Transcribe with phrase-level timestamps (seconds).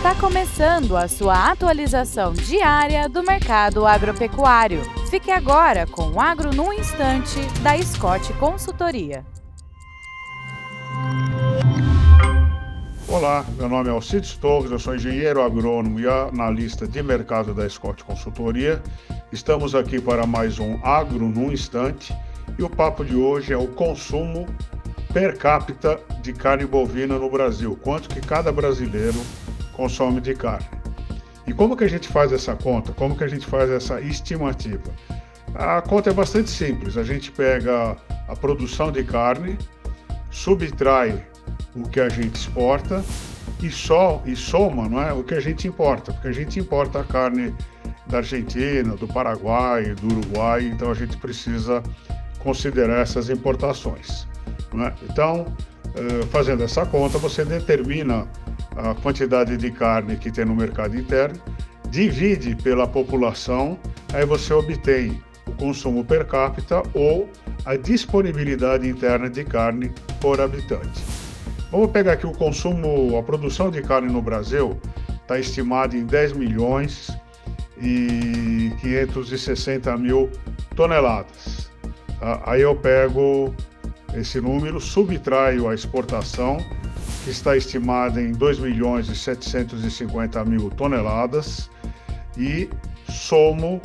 [0.00, 4.80] Está começando a sua atualização diária do mercado agropecuário.
[5.10, 9.26] Fique agora com o Agro no Instante, da Scott Consultoria.
[13.06, 17.68] Olá, meu nome é Alcides Torres, eu sou engenheiro agrônomo e analista de mercado da
[17.68, 18.82] Scott Consultoria.
[19.30, 22.16] Estamos aqui para mais um Agro no Instante
[22.58, 24.46] e o papo de hoje é o consumo
[25.12, 29.20] per capita de carne bovina no Brasil, quanto que cada brasileiro
[29.80, 30.68] consome de carne.
[31.46, 32.92] E como que a gente faz essa conta?
[32.92, 34.92] Como que a gente faz essa estimativa?
[35.54, 36.98] A conta é bastante simples.
[36.98, 37.96] A gente pega
[38.28, 39.56] a produção de carne,
[40.30, 41.24] subtrai
[41.74, 43.02] o que a gente exporta
[43.62, 47.00] e só e soma, não é, o que a gente importa, porque a gente importa
[47.00, 47.54] a carne
[48.06, 51.82] da Argentina, do Paraguai, do Uruguai, então a gente precisa
[52.40, 54.26] considerar essas importações.
[54.74, 54.92] É?
[55.10, 55.46] Então,
[55.94, 58.26] eh, fazendo essa conta, você determina
[58.80, 61.40] a quantidade de carne que tem no mercado interno,
[61.90, 63.78] divide pela população,
[64.12, 67.28] aí você obtém o consumo per capita ou
[67.64, 71.02] a disponibilidade interna de carne por habitante.
[71.70, 74.80] Vamos pegar aqui o consumo, a produção de carne no Brasil
[75.22, 77.10] está estimada em 10 milhões
[77.80, 80.30] e 560 mil
[80.74, 81.70] toneladas.
[82.18, 82.42] Tá?
[82.44, 83.54] Aí eu pego
[84.14, 86.58] esse número, subtraio a exportação,
[87.24, 91.70] que está estimada em 2 milhões e 750 mil toneladas,
[92.36, 92.68] e
[93.08, 93.80] somo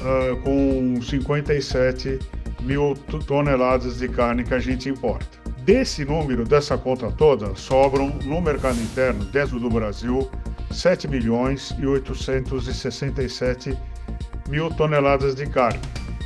[0.00, 2.18] uh, com 57
[2.62, 2.94] mil
[3.26, 5.42] toneladas de carne que a gente importa.
[5.64, 10.28] Desse número, dessa conta toda, sobram no mercado interno, dentro do Brasil,
[10.70, 13.76] 7 milhões e 867
[14.48, 15.80] mil toneladas de carne,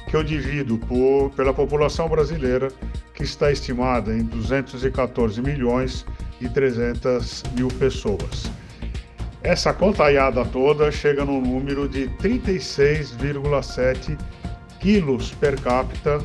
[0.08, 2.68] que eu divido por, pela população brasileira,
[3.16, 6.06] que está estimada em 214 milhões
[6.40, 8.48] e 300 mil pessoas.
[9.42, 14.18] Essa contaiada toda chega no número de 36,7
[14.78, 16.22] quilos per capita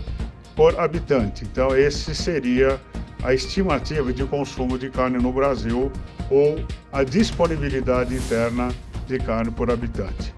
[0.55, 1.45] por habitante.
[1.45, 2.79] Então, esse seria
[3.23, 5.91] a estimativa de consumo de carne no Brasil
[6.29, 8.69] ou a disponibilidade interna
[9.07, 10.35] de carne por habitante.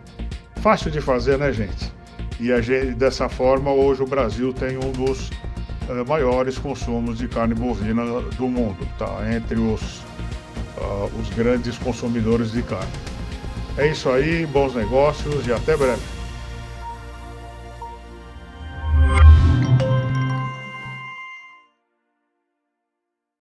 [0.58, 1.92] Fácil de fazer, né, gente?
[2.40, 5.31] E gente, dessa forma, hoje o Brasil tem um dos
[5.90, 8.04] uh, maiores consumos de carne bovina
[8.38, 9.20] do mundo, tá?
[9.34, 9.82] entre os,
[10.78, 12.92] uh, os grandes consumidores de carne.
[13.78, 16.12] É isso aí, bons negócios e até breve.